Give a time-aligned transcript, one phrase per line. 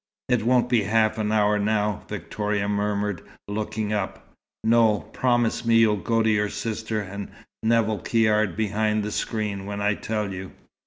[0.29, 4.33] "It won't be half an hour now," Victoria murmured, looking up.
[4.63, 5.01] "No.
[5.13, 7.29] Promise me you'll go to your sister and
[7.61, 10.53] Nevill Caird behind the screen, when I tell you."